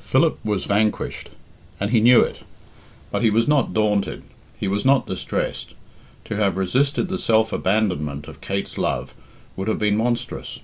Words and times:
Philip 0.00 0.38
was 0.42 0.64
vanquished, 0.64 1.28
and 1.78 1.90
he 1.90 2.00
knew 2.00 2.22
it, 2.22 2.38
but 3.10 3.20
he 3.20 3.28
was 3.28 3.46
not 3.46 3.74
daunted, 3.74 4.22
he 4.58 4.66
was 4.68 4.86
not 4.86 5.06
distressed. 5.06 5.74
To 6.24 6.36
have 6.36 6.56
resisted 6.56 7.08
the 7.08 7.18
self 7.18 7.52
abandonment 7.52 8.26
of 8.26 8.40
Kate's 8.40 8.78
love 8.78 9.12
would 9.56 9.68
have 9.68 9.78
been 9.78 9.98
monstrous. 9.98 10.60